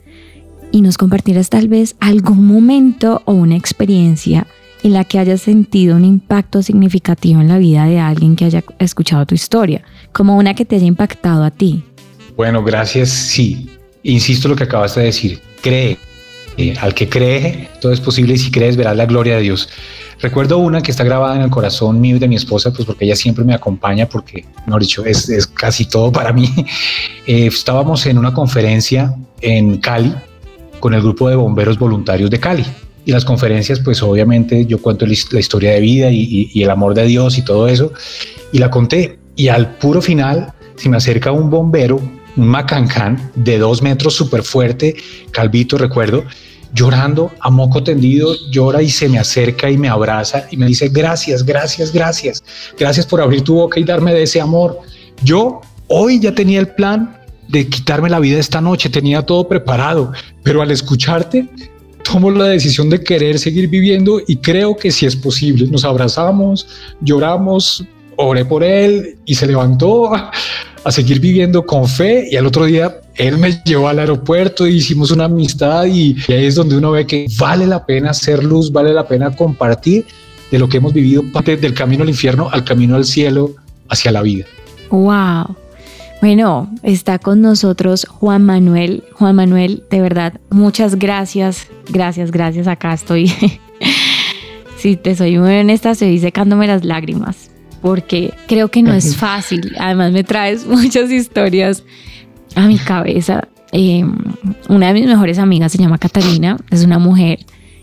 [0.72, 4.46] y nos compartirás tal vez algún momento o una experiencia
[4.82, 8.64] en la que hayas sentido un impacto significativo en la vida de alguien que haya
[8.80, 9.82] escuchado tu historia,
[10.12, 11.85] como una que te haya impactado a ti.
[12.37, 13.11] Bueno, gracias.
[13.11, 13.70] Sí,
[14.02, 15.40] insisto lo que acabas de decir.
[15.61, 15.98] Cree,
[16.56, 19.68] eh, al que cree, todo es posible y si crees verás la gloria de Dios.
[20.20, 23.04] Recuerdo una que está grabada en el corazón mío y de mi esposa, pues porque
[23.04, 26.48] ella siempre me acompaña, porque, no dicho, es, es casi todo para mí.
[27.24, 30.12] Eh, estábamos en una conferencia en Cali
[30.83, 32.66] con el grupo de bomberos voluntarios de Cali.
[33.05, 37.07] Y las conferencias, pues obviamente yo cuento la historia de vida y, el amor de
[37.07, 37.92] Dios y todo eso.
[38.51, 39.18] Y la conté.
[39.37, 42.01] Y al puro final se me acerca un bombero
[42.37, 44.97] un macancán de dos metros súper fuerte,
[45.33, 46.25] calvito, recuerdo,
[46.73, 50.88] llorando a moco tendido, llora y se me acerca y me abraza y me dice,
[50.88, 52.42] gracias, gracias, gracias,
[52.79, 54.81] gracias por abrir tu boca y darme de ese amor.
[55.23, 57.21] Yo hoy ya tenía el plan
[57.52, 60.12] de quitarme la vida esta noche, tenía todo preparado,
[60.42, 61.48] pero al escucharte
[62.02, 65.66] tomo la decisión de querer seguir viviendo y creo que si es posible.
[65.66, 66.66] Nos abrazamos,
[67.02, 67.84] lloramos,
[68.16, 73.00] oré por él y se levantó a seguir viviendo con fe y al otro día
[73.16, 77.06] él me llevó al aeropuerto y hicimos una amistad y, ahí es donde uno ve
[77.06, 80.06] que vale la pena ser luz, vale la pena compartir
[80.50, 83.54] de lo que hemos vivido del camino al infierno al camino al cielo
[83.88, 84.46] hacia la vida.
[84.90, 85.62] Wow.
[86.22, 89.02] Bueno, está con nosotros Juan Manuel.
[89.14, 92.68] Juan Manuel, de verdad, muchas gracias, gracias, gracias.
[92.68, 93.26] Acá estoy.
[94.78, 99.74] si te soy muy honesta, estoy secándome las lágrimas porque creo que no es fácil.
[99.80, 101.82] Además me traes muchas historias
[102.54, 103.48] a mi cabeza.
[103.72, 104.16] Em,
[104.68, 107.40] una de mis mejores amigas se llama Catalina, es una mujer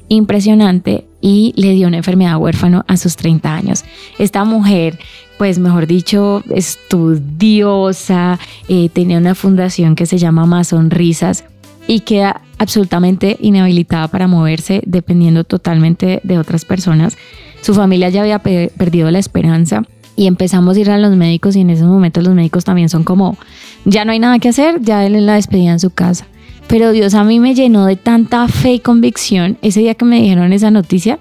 [0.07, 3.83] impresionante y le dio una enfermedad huérfano a sus 30 años.
[4.17, 4.97] Esta mujer,
[5.39, 11.45] pues mejor dicho, estudiosa, eh, tenía una fundación que se llama Más Sonrisas
[11.87, 17.17] y queda absolutamente inhabilitada para moverse dependiendo totalmente de otras personas.
[17.61, 19.83] Su familia ya había perdido la esperanza
[20.17, 23.05] y empezamos a ir a los médicos y en esos momentos los médicos también son
[23.05, 23.37] como,
[23.85, 26.27] ya no hay nada que hacer, ya él la despedida en su casa.
[26.67, 30.21] Pero Dios a mí me llenó de tanta fe y convicción ese día que me
[30.21, 31.17] dijeron esa noticia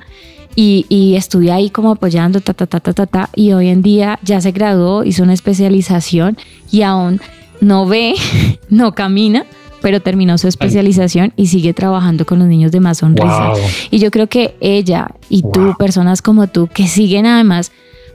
[0.61, 3.81] y, y estuve ahí como apoyando, ta, ta, ta, ta, ta, ta, y hoy en
[3.81, 6.37] día ya se graduó, hizo una especialización
[6.73, 7.21] y aún
[7.61, 8.16] no ve,
[8.68, 9.47] no camina,
[9.81, 13.53] pero terminó su especialización y sigue trabajando con los niños de más sonrisa.
[13.92, 17.71] Y yo creo que ella y tú, personas como tú, que siguen además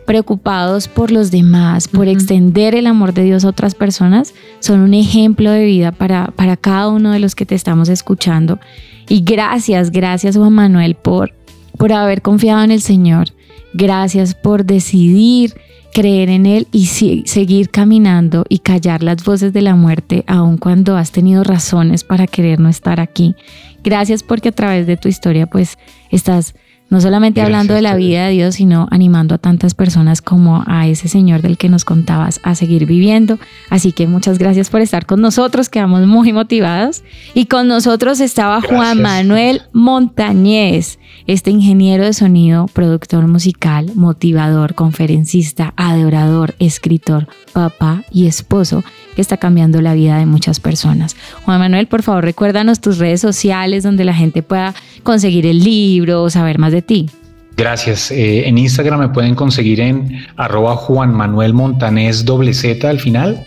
[0.06, 4.94] preocupados por los demás, por extender el amor de Dios a otras personas, son un
[4.94, 8.60] ejemplo de vida para, para cada uno de los que te estamos escuchando.
[9.08, 11.32] Y gracias, gracias Juan Manuel por,
[11.78, 13.28] por haber confiado en el Señor.
[13.74, 15.54] Gracias por decidir
[15.94, 20.98] creer en Él y seguir caminando y callar las voces de la muerte, aun cuando
[20.98, 23.36] has tenido razones para querer no estar aquí.
[23.84, 25.78] Gracias porque a través de tu historia pues
[26.10, 26.56] estás
[26.90, 30.88] no solamente hablando de la vida de Dios, sino animando a tantas personas como a
[30.88, 33.40] ese Señor del que nos contabas a seguir viviendo.
[33.70, 37.04] Así que muchas gracias por estar con nosotros, quedamos muy motivados.
[37.34, 45.74] Y con nosotros estaba Juan Manuel Montañez, este ingeniero de sonido, productor musical, motivador, conferencista,
[45.78, 48.84] adorador, escritor, papá y esposo
[49.16, 51.16] que está cambiando la vida de muchas personas.
[51.46, 54.74] Juan Manuel, por favor, recuérdanos tus redes sociales donde la gente pueda
[55.04, 57.10] conseguir el libro o saber más de ti.
[57.56, 58.12] Gracias.
[58.12, 63.46] Eh, en Instagram me pueden conseguir en arroba Juan Manuel Montanés doble Z al final.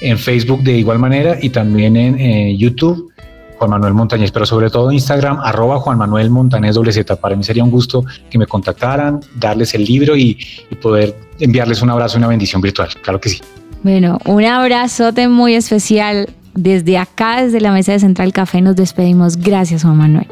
[0.00, 3.10] En Facebook de igual manera y también en eh, YouTube
[3.58, 7.16] Juan Manuel Montañez, pero sobre todo Instagram, arroba Juan Manuel Montañez doble Z.
[7.16, 10.38] Para mí sería un gusto que me contactaran, darles el libro y,
[10.70, 12.88] y poder enviarles un abrazo y una bendición virtual.
[13.02, 13.40] Claro que sí.
[13.82, 16.30] Bueno, un abrazote muy especial.
[16.54, 19.36] Desde acá, desde la mesa de Central Café, nos despedimos.
[19.36, 20.26] Gracias, Juan Manuel.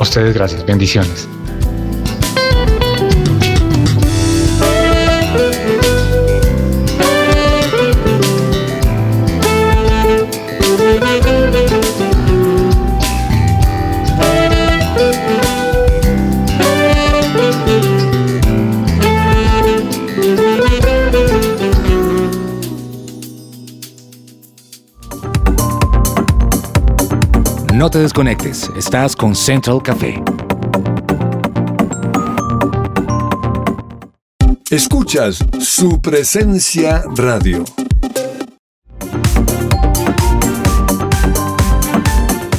[0.00, 0.66] A ustedes, gracias.
[0.66, 1.28] Bendiciones.
[27.78, 30.20] No te desconectes, estás con Central Café.
[34.68, 37.64] Escuchas su presencia radio.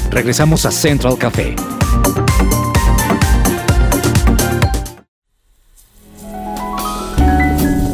[0.09, 1.53] Regresamos a Central Café.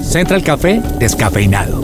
[0.03, 1.81] Central Café descafeinado.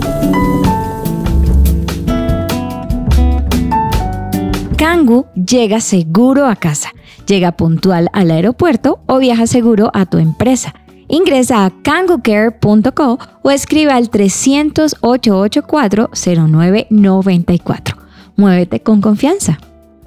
[4.82, 6.89] Kangu llega seguro a casa,
[7.28, 10.74] llega puntual al aeropuerto o viaja seguro a tu empresa.
[11.08, 17.98] Ingresa a kangucare.co o escribe al 300 0994
[18.36, 19.60] Muévete con confianza.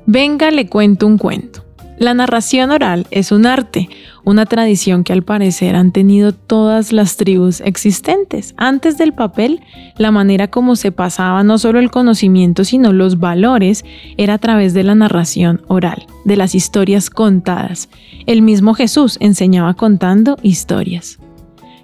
[0.07, 1.65] Venga, le cuento un cuento.
[1.97, 3.89] La narración oral es un arte,
[4.25, 8.55] una tradición que al parecer han tenido todas las tribus existentes.
[8.57, 9.61] Antes del papel,
[9.99, 13.85] la manera como se pasaba no solo el conocimiento, sino los valores,
[14.17, 17.89] era a través de la narración oral, de las historias contadas.
[18.27, 21.19] El mismo Jesús enseñaba contando historias.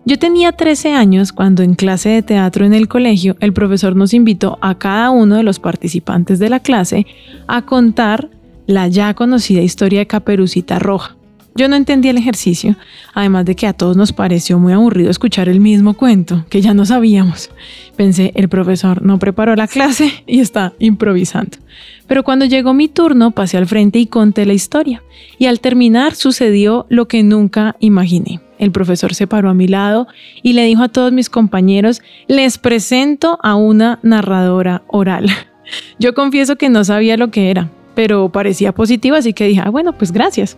[0.07, 4.15] Yo tenía 13 años cuando en clase de teatro en el colegio el profesor nos
[4.15, 7.07] invitó a cada uno de los participantes de la clase
[7.47, 8.31] a contar
[8.67, 11.20] la ya conocida historia de Caperucita Roja.
[11.61, 12.75] Yo no entendí el ejercicio,
[13.13, 16.73] además de que a todos nos pareció muy aburrido escuchar el mismo cuento, que ya
[16.73, 17.51] no sabíamos.
[17.97, 21.59] Pensé, el profesor no preparó la clase y está improvisando.
[22.07, 25.03] Pero cuando llegó mi turno, pasé al frente y conté la historia.
[25.39, 28.41] Y al terminar sucedió lo que nunca imaginé.
[28.59, 30.09] El profesor se paró a mi lado
[30.43, 35.29] y le dijo a todos mis compañeros, les presento a una narradora oral.
[35.99, 37.71] Yo confieso que no sabía lo que era,
[38.03, 40.57] pero parecía positivo, así que dije, ah, bueno, pues gracias.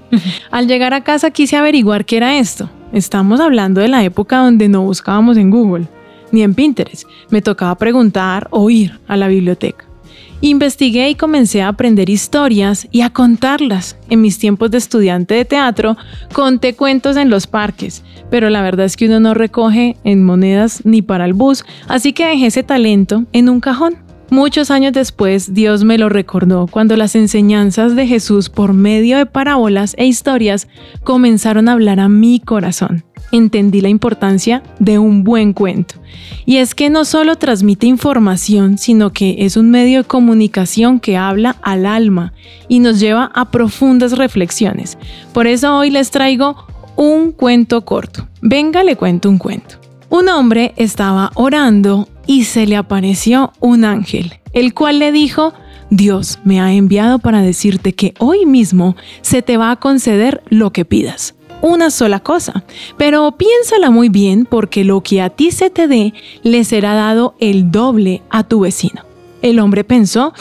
[0.52, 2.70] Al llegar a casa quise averiguar qué era esto.
[2.92, 5.88] Estamos hablando de la época donde no buscábamos en Google,
[6.30, 7.02] ni en Pinterest.
[7.30, 9.86] Me tocaba preguntar o ir a la biblioteca.
[10.40, 13.96] Investigué y comencé a aprender historias y a contarlas.
[14.08, 15.96] En mis tiempos de estudiante de teatro,
[16.32, 20.82] conté cuentos en los parques, pero la verdad es que uno no recoge en monedas
[20.84, 23.96] ni para el bus, así que dejé ese talento en un cajón.
[24.32, 29.26] Muchos años después, Dios me lo recordó cuando las enseñanzas de Jesús por medio de
[29.26, 30.68] parábolas e historias
[31.04, 33.04] comenzaron a hablar a mi corazón.
[33.30, 35.96] Entendí la importancia de un buen cuento.
[36.46, 41.18] Y es que no solo transmite información, sino que es un medio de comunicación que
[41.18, 42.32] habla al alma
[42.68, 44.96] y nos lleva a profundas reflexiones.
[45.34, 46.56] Por eso hoy les traigo
[46.96, 48.26] un cuento corto.
[48.40, 49.76] Venga, le cuento un cuento.
[50.08, 55.52] Un hombre estaba orando y se le apareció un ángel, el cual le dijo,
[55.90, 60.72] Dios me ha enviado para decirte que hoy mismo se te va a conceder lo
[60.72, 61.34] que pidas.
[61.60, 62.64] Una sola cosa,
[62.96, 67.34] pero piénsala muy bien porque lo que a ti se te dé le será dado
[67.38, 69.02] el doble a tu vecino.
[69.42, 70.32] El hombre pensó,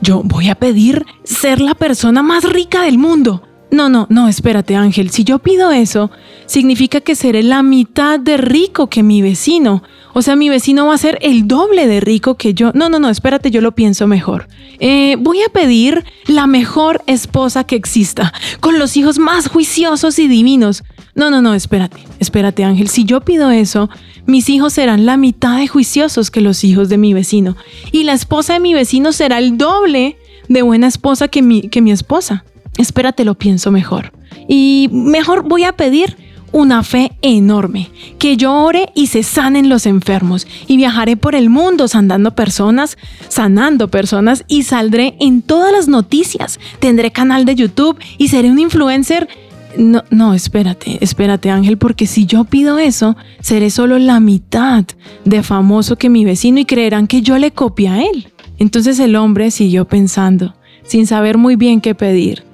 [0.00, 3.42] yo voy a pedir ser la persona más rica del mundo.
[3.70, 6.10] No, no, no, espérate Ángel, si yo pido eso,
[6.46, 9.82] significa que seré la mitad de rico que mi vecino.
[10.14, 12.70] O sea, mi vecino va a ser el doble de rico que yo.
[12.72, 14.48] No, no, no, espérate, yo lo pienso mejor.
[14.78, 20.28] Eh, voy a pedir la mejor esposa que exista, con los hijos más juiciosos y
[20.28, 20.84] divinos.
[21.16, 23.90] No, no, no, espérate, espérate Ángel, si yo pido eso,
[24.26, 27.56] mis hijos serán la mitad de juiciosos que los hijos de mi vecino.
[27.90, 30.16] Y la esposa de mi vecino será el doble
[30.48, 32.44] de buena esposa que mi, que mi esposa.
[32.78, 34.12] Espérate, lo pienso mejor.
[34.48, 36.16] Y mejor voy a pedir
[36.54, 37.90] una fe enorme,
[38.20, 42.96] que yo ore y se sanen los enfermos, y viajaré por el mundo sanando personas,
[43.28, 46.60] sanando personas, y saldré en todas las noticias.
[46.78, 49.28] Tendré canal de YouTube y seré un influencer.
[49.76, 54.84] No, no, espérate, espérate Ángel, porque si yo pido eso, seré solo la mitad
[55.24, 58.28] de famoso que mi vecino y creerán que yo le copio a él.
[58.58, 62.44] Entonces el hombre siguió pensando, sin saber muy bien qué pedir,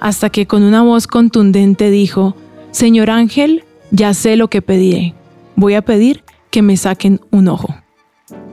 [0.00, 2.34] hasta que con una voz contundente dijo,
[2.70, 5.14] Señor ángel, ya sé lo que pediré.
[5.56, 7.74] Voy a pedir que me saquen un ojo.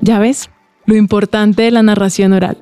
[0.01, 0.49] ¿Ya ves?
[0.85, 2.57] Lo importante de la narración oral.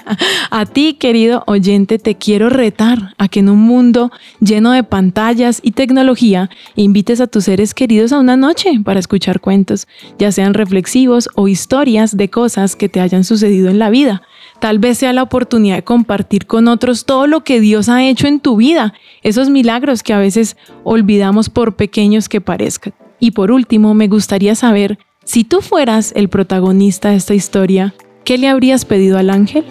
[0.50, 5.60] a ti, querido oyente, te quiero retar a que en un mundo lleno de pantallas
[5.62, 9.86] y tecnología, invites a tus seres queridos a una noche para escuchar cuentos,
[10.18, 14.22] ya sean reflexivos o historias de cosas que te hayan sucedido en la vida.
[14.60, 18.26] Tal vez sea la oportunidad de compartir con otros todo lo que Dios ha hecho
[18.26, 18.92] en tu vida,
[19.22, 22.92] esos milagros que a veces olvidamos por pequeños que parezcan.
[23.20, 27.94] Y por último, me gustaría saber, si tú fueras el protagonista de esta historia,
[28.24, 29.64] ¿qué le habrías pedido al ángel?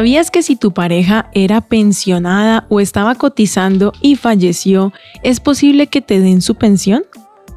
[0.00, 6.00] ¿Sabías que si tu pareja era pensionada o estaba cotizando y falleció, es posible que
[6.00, 7.02] te den su pensión?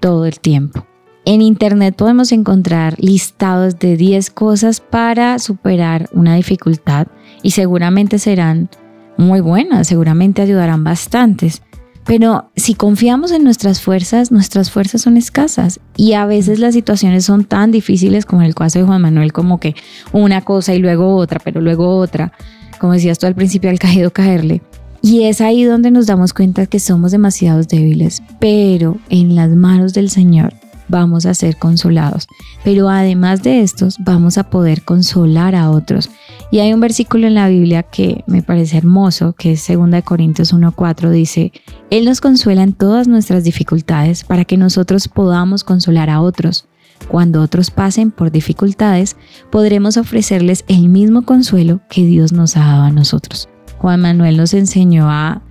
[0.06, 0.86] todo el tiempo.
[1.26, 7.08] En internet podemos encontrar listados de 10 cosas para superar una dificultad
[7.42, 8.70] y seguramente serán
[9.18, 11.64] muy buenas, seguramente ayudarán bastantes.
[12.06, 17.26] Pero si confiamos en nuestras fuerzas, nuestras fuerzas son escasas y a veces las situaciones
[17.26, 19.74] son tan difíciles como en el caso de Juan Manuel, como que
[20.14, 22.32] una cosa y luego otra, pero luego otra,
[22.78, 24.62] como decías tú al principio, al caído caerle.
[25.06, 29.94] Y es ahí donde nos damos cuenta que somos demasiados débiles, pero en las manos
[29.94, 30.56] del Señor
[30.88, 32.28] vamos a ser consolados.
[32.64, 36.10] Pero además de estos, vamos a poder consolar a otros.
[36.50, 40.56] Y hay un versículo en la Biblia que me parece hermoso, que es 2 Corintios
[40.56, 41.52] 1.4, dice,
[41.92, 46.66] Él nos consuela en todas nuestras dificultades para que nosotros podamos consolar a otros.
[47.10, 49.18] Cuando otros pasen por dificultades,
[49.52, 53.50] podremos ofrecerles el mismo consuelo que Dios nos ha dado a nosotros.
[53.78, 55.42] Juan Manuel nos enseñó a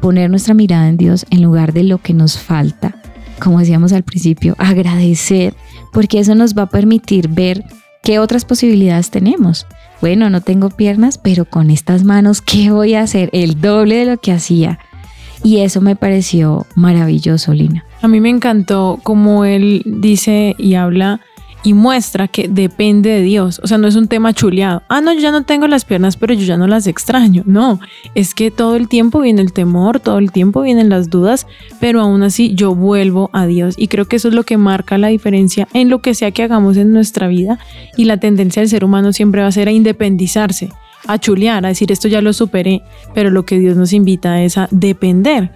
[0.00, 2.94] poner nuestra mirada en Dios en lugar de lo que nos falta
[3.38, 5.54] como decíamos al principio, agradecer,
[5.92, 7.64] porque eso nos va a permitir ver
[8.02, 9.66] qué otras posibilidades tenemos.
[10.00, 13.30] Bueno, no tengo piernas, pero con estas manos, ¿qué voy a hacer?
[13.32, 14.78] El doble de lo que hacía.
[15.42, 17.84] Y eso me pareció maravilloso, Lina.
[18.02, 21.20] A mí me encantó como él dice y habla
[21.68, 23.60] y muestra que depende de Dios.
[23.62, 24.82] O sea, no es un tema chuleado.
[24.88, 27.42] Ah, no, yo ya no tengo las piernas, pero yo ya no las extraño.
[27.44, 27.78] No,
[28.14, 31.46] es que todo el tiempo viene el temor, todo el tiempo vienen las dudas,
[31.78, 33.74] pero aún así yo vuelvo a Dios.
[33.76, 36.42] Y creo que eso es lo que marca la diferencia en lo que sea que
[36.42, 37.58] hagamos en nuestra vida.
[37.98, 40.70] Y la tendencia del ser humano siempre va a ser a independizarse,
[41.06, 42.80] a chulear, a decir esto ya lo superé.
[43.12, 45.50] Pero lo que Dios nos invita es a depender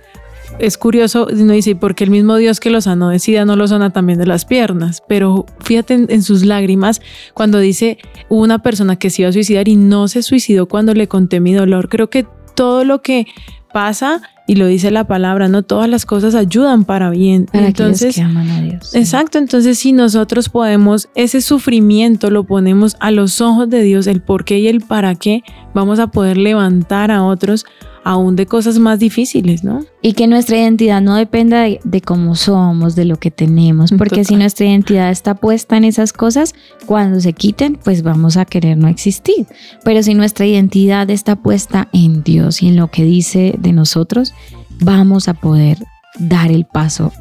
[0.59, 3.67] es curioso, no dice, porque el mismo Dios que lo sanó de SIDA no lo
[3.67, 7.01] sana también de las piernas, pero fíjate en, sus lágrimas
[7.35, 7.99] cuando dice
[8.29, 11.41] hubo una persona que se iba a suicidar y no se suicidó cuando le conté
[11.41, 11.89] mi dolor.
[11.89, 13.27] Creo que todo lo que
[13.73, 17.47] pasa y lo dice la palabra, no todas las cosas ayudan para bien.
[17.47, 18.95] Para entonces, que aman a Dios.
[18.95, 24.21] Exacto, entonces si nosotros podemos ese sufrimiento lo ponemos a los ojos de Dios, el
[24.21, 25.43] por qué y el para qué,
[25.75, 27.65] vamos a poder levantar a otros
[28.05, 29.85] aún de cosas más difíciles, ¿no?
[30.01, 34.37] Y que nuestra identidad no dependa de, cómo somos, de lo que tenemos, porque si
[34.37, 36.55] nuestra identidad está puesta en esas cosas,
[36.87, 39.47] cuando se quiten, pues vamos a querer no existir.
[39.85, 44.35] Pero si nuestra identidad está puesta en Dios y en lo que dice de nosotros,
[44.81, 45.79] vamos a poder
[46.19, 47.13] dar el paso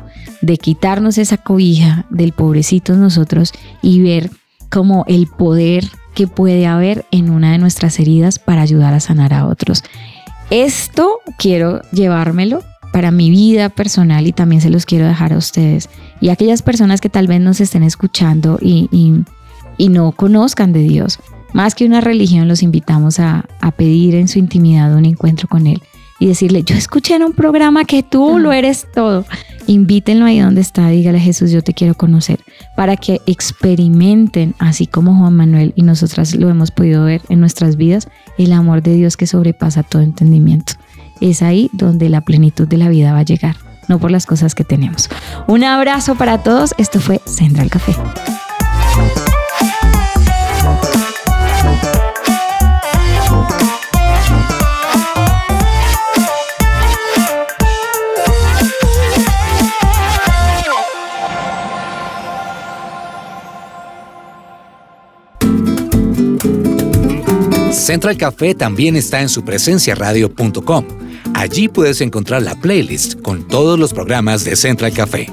[0.41, 4.31] de quitarnos esa cobija del pobrecito nosotros y ver
[4.69, 9.33] como el poder que puede haber en una de nuestras heridas para ayudar a sanar
[9.33, 9.83] a otros.
[10.51, 15.89] Esto quiero llevármelo para mi vida personal y también se los quiero dejar a ustedes.
[16.19, 18.89] Y a aquellas personas que tal vez nos estén escuchando y,
[19.79, 21.19] no conozcan de Dios.
[21.53, 25.67] Más que una religión, los invitamos a, a pedir en su intimidad un encuentro con
[25.67, 25.81] Él
[26.19, 29.25] y decirle, yo escuché en un programa que tú lo eres todo.
[29.71, 32.41] Invítenlo ahí donde está, dígale Jesús, yo te quiero conocer,
[32.75, 37.77] para que experimenten, así como Juan Manuel y nosotras lo hemos podido ver en nuestras
[37.77, 40.73] vidas, el amor de Dios que sobrepasa todo entendimiento.
[41.21, 43.55] Es ahí donde la plenitud de la vida va a llegar,
[43.87, 45.09] no por las cosas que tenemos.
[45.47, 47.95] Un abrazo para todos, esto fue Central Café.
[67.91, 70.85] Central Café también está en su presencia radio.com.
[71.33, 75.27] Allí puedes encontrar la playlist con todos los programas de Central Café.